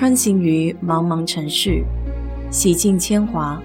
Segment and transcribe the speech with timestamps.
[0.00, 1.84] 穿行于茫茫城市，
[2.50, 3.62] 洗尽铅华，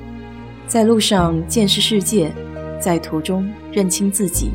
[0.68, 2.30] 在路上见识世界，
[2.78, 4.52] 在途中认清自己。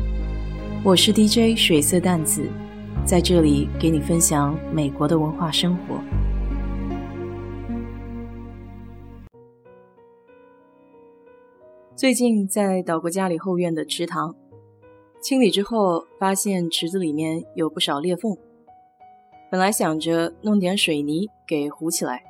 [0.85, 2.47] 我是 DJ 水色淡子，
[3.03, 5.99] 在这里给你分享美国的文化生活。
[11.95, 14.35] 最近在岛国家里后院的池塘
[15.19, 18.37] 清理之后，发现池子里面有不少裂缝。
[19.51, 22.23] 本来想着弄点水泥给糊起来，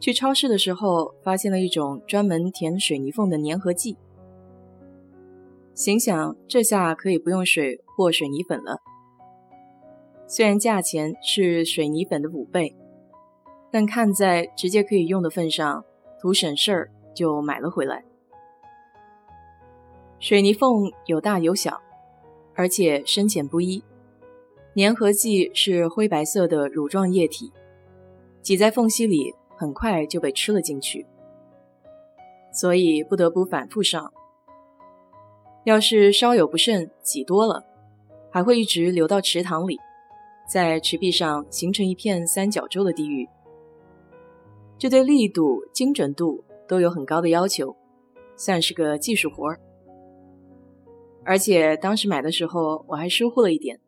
[0.00, 3.98] 去超市的时候发现了一种专门填水泥缝的粘合剂，
[5.74, 8.78] 心想这下可以不用水或水泥粉了。
[10.26, 12.74] 虽然价钱是水泥粉的五倍，
[13.70, 15.84] 但看在直接可以用的份上，
[16.18, 18.02] 图省事儿就买了回来。
[20.18, 21.82] 水泥缝有大有小，
[22.54, 23.84] 而且深浅不一。
[24.74, 27.52] 粘合剂是灰白色的乳状液体，
[28.40, 31.06] 挤在缝隙里，很快就被吃了进去，
[32.52, 34.12] 所以不得不反复上。
[35.64, 37.64] 要是稍有不慎挤多了，
[38.30, 39.78] 还会一直流到池塘里，
[40.48, 43.28] 在池壁上形成一片三角洲的地狱。
[44.78, 47.76] 这对力度、精准度都有很高的要求，
[48.36, 49.60] 算是个技术活儿。
[51.24, 53.78] 而且当时买的时候，我还疏忽了一点。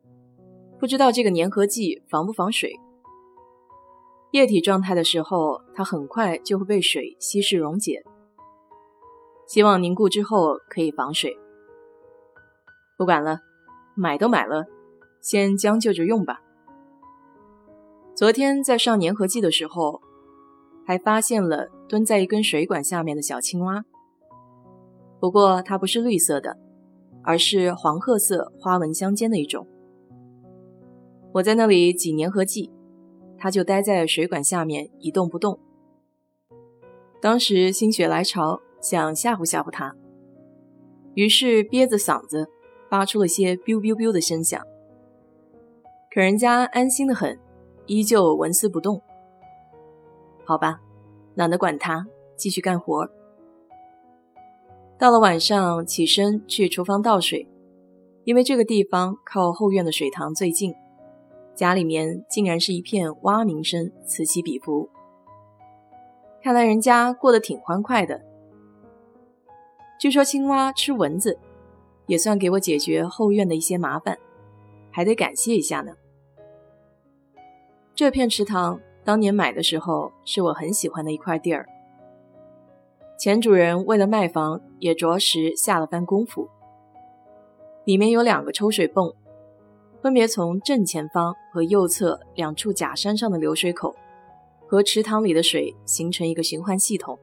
[0.79, 2.79] 不知道这个粘合剂防不防水？
[4.31, 8.03] 液体状态的时候，它很快就会被水稀释溶解。
[9.47, 11.37] 希望凝固之后可以防水。
[12.97, 13.39] 不管了，
[13.95, 14.65] 买都买了，
[15.21, 16.41] 先将就着用吧。
[18.13, 20.01] 昨天在上粘合剂的时候，
[20.85, 23.85] 还发现了蹲在一根水管下面的小青蛙。
[25.19, 26.57] 不过它不是绿色的，
[27.23, 29.65] 而是黄褐色花纹相间的一种。
[31.35, 32.71] 我在那里挤粘合剂，
[33.37, 35.59] 他就待在水管下面一动不动。
[37.21, 39.93] 当时心血来潮，想吓唬吓唬他，
[41.13, 42.47] 于是憋着嗓子
[42.89, 44.61] 发出了些 “biu biu biu” 的声响。
[46.09, 47.37] 可人家安心的很，
[47.85, 49.01] 依旧纹丝不动。
[50.45, 50.79] 好吧，
[51.33, 53.09] 懒得管他，继续干活。
[54.97, 57.45] 到了晚上，起身去厨房倒水，
[58.23, 60.73] 因为这个地方靠后院的水塘最近。
[61.55, 64.89] 家里面竟然是一片蛙鸣声，此起彼伏。
[66.43, 68.21] 看来人家过得挺欢快的。
[69.97, 71.39] 据说青蛙吃蚊子，
[72.07, 74.17] 也算给我解决后院的一些麻烦，
[74.91, 75.93] 还得感谢一下呢。
[77.95, 81.65] 这片池塘当年买的时候是我很喜欢的一块地儿，
[83.17, 86.49] 前主人为了卖房也着实下了番功夫。
[87.85, 89.13] 里面有两个抽水泵。
[90.05, 93.95] 分别从正前方和右侧两处假山上的流水口，
[94.67, 97.17] 和池塘里的水形成一个循环系统。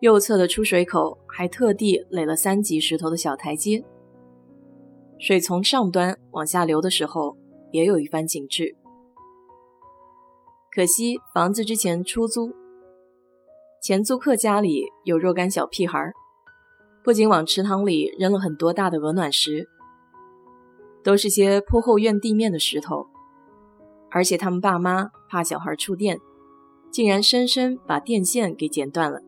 [0.00, 3.84] 右侧的出水口还特地垒了三级石头的小台阶，
[5.20, 7.36] 水从上端往下流的时候
[7.70, 8.74] 也有一番景致。
[10.74, 12.52] 可惜房子之前出租，
[13.80, 16.12] 前租客家里有若干小屁孩，
[17.04, 19.68] 不仅往池塘里扔了很多大的鹅卵石。
[21.04, 23.06] 都是些铺后院地面的石头，
[24.10, 26.18] 而且他们爸妈怕小孩触电，
[26.90, 29.20] 竟然生生把电线给剪断了。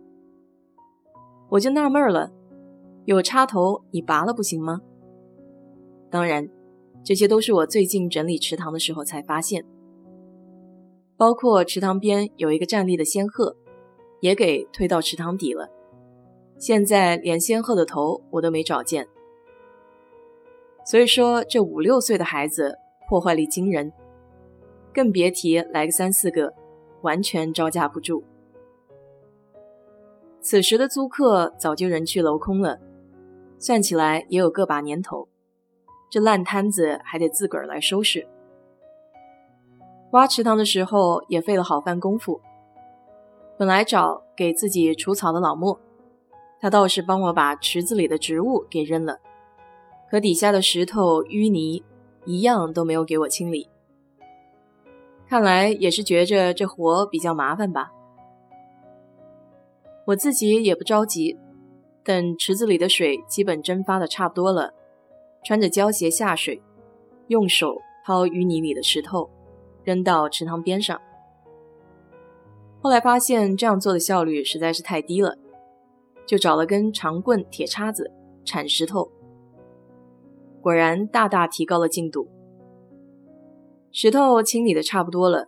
[1.50, 2.32] 我就纳闷了，
[3.04, 4.80] 有插头你拔了不行吗？
[6.10, 6.48] 当然，
[7.04, 9.64] 这些都是我最近整理池塘的时候才发现，
[11.16, 13.54] 包括池塘边有一个站立的仙鹤，
[14.20, 15.68] 也给推到池塘底了。
[16.58, 19.06] 现在连仙鹤的头我都没找见。
[20.86, 23.92] 所以说，这五六岁的孩子破坏力惊人，
[24.94, 26.54] 更别提来个三四个，
[27.02, 28.22] 完全招架不住。
[30.40, 32.78] 此时的租客早就人去楼空了，
[33.58, 35.26] 算起来也有个把年头，
[36.08, 38.24] 这烂摊子还得自个儿来收拾。
[40.12, 42.40] 挖池塘的时候也费了好番功夫，
[43.58, 45.80] 本来找给自己除草的老莫，
[46.60, 49.18] 他倒是帮我把池子里的植物给扔了。
[50.10, 51.82] 可底下的石头淤泥
[52.24, 53.68] 一样都没有给我清理，
[55.28, 57.90] 看来也是觉着这活比较麻烦吧。
[60.06, 61.36] 我自己也不着急，
[62.04, 64.72] 等池子里的水基本蒸发的差不多了，
[65.44, 66.62] 穿着胶鞋下水，
[67.26, 69.28] 用手掏淤泥里的石头，
[69.82, 71.00] 扔到池塘边上。
[72.80, 75.36] 后来发现这样做的效率实在是太低了，
[76.24, 78.12] 就找了根长棍、铁叉子
[78.44, 79.10] 铲石头。
[80.60, 82.28] 果然大大提高了进度。
[83.92, 85.46] 石头清理的差不多了，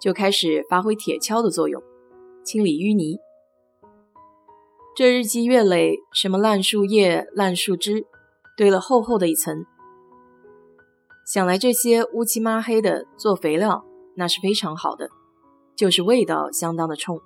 [0.00, 1.82] 就开始发挥铁锹的作用，
[2.44, 3.18] 清理淤泥。
[4.96, 8.06] 这日积月累，什么烂树叶、烂树枝，
[8.56, 9.64] 堆了厚厚的一层。
[11.26, 13.84] 想来这些乌漆抹黑的做肥料，
[14.16, 15.08] 那是非常好的，
[15.76, 17.20] 就是味道相当的冲。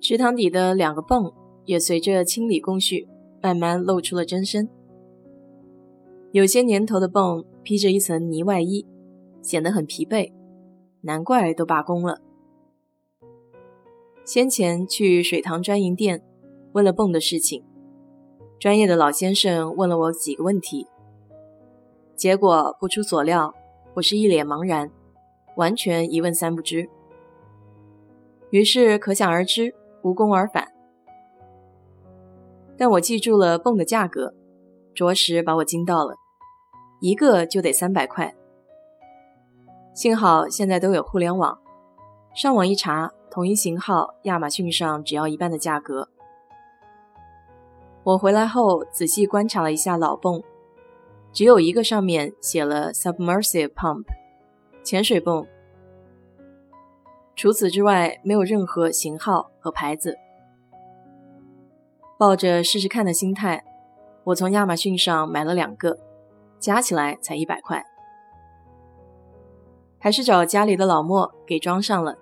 [0.00, 1.32] 池塘底的两个泵
[1.64, 3.08] 也随着清理工序，
[3.42, 4.70] 慢慢露出了真身。
[6.32, 8.86] 有些年头的泵披着一层泥外衣，
[9.42, 10.32] 显得很疲惫，
[11.00, 12.20] 难怪都罢工了。
[14.24, 16.22] 先前去水塘专营店
[16.72, 17.64] 问了泵的事情，
[18.60, 20.86] 专业的老先生问了我几个问题，
[22.14, 23.52] 结果不出所料，
[23.94, 24.88] 我是一脸茫然，
[25.56, 26.88] 完全一问三不知。
[28.50, 30.68] 于是可想而知，无功而返。
[32.76, 34.32] 但我记住了泵的价格，
[34.94, 36.14] 着实把我惊到了，
[37.00, 38.34] 一个就得三百块。
[39.92, 41.58] 幸好现在都有互联网，
[42.34, 43.12] 上网一查。
[43.32, 46.08] 同一型号，亚马逊上只要一半的价格。
[48.02, 50.42] 我回来后仔细观察了一下老泵，
[51.32, 54.04] 只有一个上面写了 “submersive pump”，
[54.82, 55.46] 潜水泵。
[57.36, 60.18] 除此之外，没有任何型号和牌子。
[62.18, 63.62] 抱着试试看的心态，
[64.24, 65.96] 我从亚马逊上买了两个，
[66.60, 67.84] 加起来才一百块，
[69.98, 72.16] 还是找家里的老莫给装上了。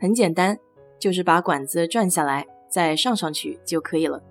[0.00, 0.58] 很简单，
[0.98, 4.22] 就是把管子转下来，再上上去就可以了。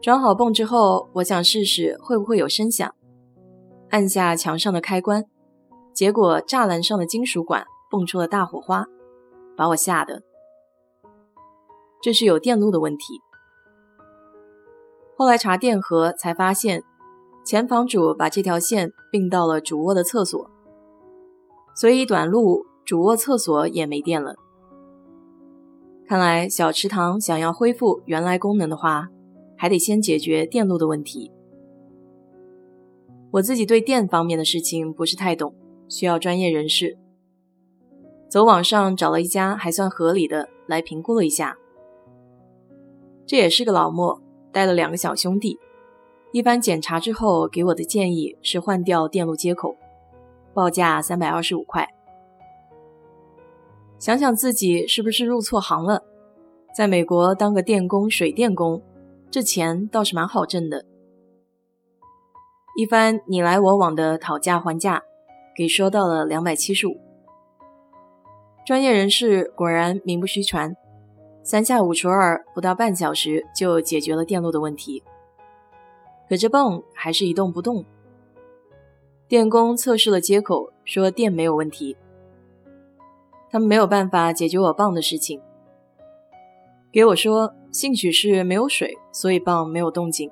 [0.00, 2.94] 装好泵之后，我想试试会不会有声响。
[3.90, 5.24] 按下墙上的开关，
[5.92, 8.86] 结果栅栏上的金属管蹦出了大火花，
[9.56, 10.22] 把我吓得。
[12.02, 13.20] 这是有电路的问题。
[15.16, 16.82] 后来查电荷才发现，
[17.44, 20.50] 前房主把这条线并到了主卧的厕所，
[21.74, 22.66] 所以短路。
[22.86, 24.34] 主卧厕所也没电了，
[26.06, 29.08] 看来小池塘想要恢复原来功能的话，
[29.56, 31.32] 还得先解决电路的问题。
[33.30, 35.54] 我自己对电方面的事情不是太懂，
[35.88, 36.98] 需要专业人士。
[38.28, 41.56] 走网上找了一家还算合理的来评估了一下，
[43.24, 44.20] 这也是个老莫，
[44.52, 45.58] 带了两个小兄弟。
[46.34, 49.76] 一番检查之后，给我的建议是换掉电路接口，
[50.52, 51.88] 报价三百二十五块。
[54.00, 56.02] 想想自己是不是入错行了？
[56.74, 58.82] 在美国当个电工、水电工，
[59.30, 60.84] 这钱倒是蛮好挣的。
[62.76, 65.04] 一番你来我往的讨价还价，
[65.56, 66.96] 给说到了两百七十五。
[68.66, 70.74] 专业人士果然名不虚传，
[71.44, 75.00] 三下五除二，不到半小时就解决了电路的问题。
[76.28, 77.84] 可这泵还是一动不动。
[79.28, 81.96] 电工测试了接口，说电没有问题。
[83.50, 85.40] 他们没有办法解决我泵的事情，
[86.92, 90.30] 给我说，兴许是没有水，所以泵没有动静。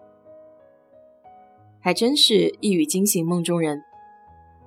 [1.81, 3.83] 还真是一语惊醒梦中人，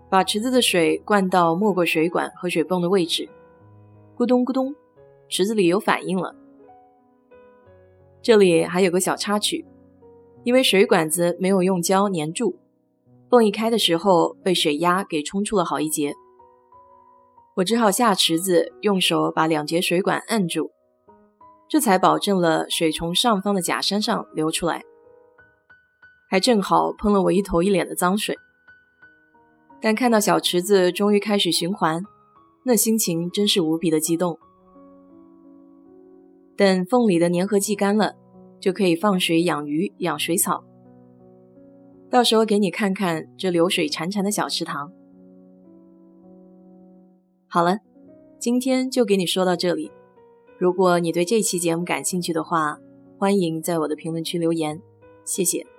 [0.10, 3.30] 把池子的水灌到没过水管和水泵的位置，
[4.18, 4.74] 咕咚咕咚，
[5.28, 6.36] 池子里有反应了。
[8.21, 9.66] 这里还有个小插曲，
[10.45, 12.56] 因为水管子没有用胶粘住，
[13.30, 16.13] 泵一开的时候被水压给冲出了好一截。
[17.56, 20.69] 我只好下池子，用手把两节水管按住，
[21.68, 24.83] 这才保证了水从上方的假山上流出来，
[26.30, 28.37] 还正好喷了我一头一脸的脏水。
[29.81, 32.04] 但看到小池子终于开始循环，
[32.66, 34.37] 那心情真是无比的激动。
[36.56, 38.16] 等缝里的粘合剂干了，
[38.59, 40.64] 就可以放水养鱼、养水草。
[42.09, 44.92] 到时候给你看看这流水潺潺的小池塘。
[47.47, 47.80] 好了，
[48.40, 49.92] 今天就给你说到这里。
[50.57, 52.80] 如果你对这期节目感兴趣的话，
[53.18, 54.81] 欢迎在我的评论区留言，
[55.26, 55.74] 谢谢。